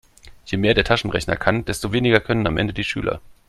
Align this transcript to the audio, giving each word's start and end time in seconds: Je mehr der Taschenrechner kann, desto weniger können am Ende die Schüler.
Je 0.47 0.57
mehr 0.57 0.73
der 0.73 0.83
Taschenrechner 0.83 1.35
kann, 1.37 1.63
desto 1.63 1.93
weniger 1.93 2.19
können 2.19 2.47
am 2.47 2.57
Ende 2.57 2.73
die 2.73 2.83
Schüler. 2.83 3.21